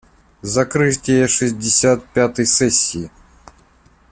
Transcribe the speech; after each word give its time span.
Закрытие 0.41 1.27
шестьдесят 1.27 2.03
пятой 2.07 2.47
сессии. 2.47 3.11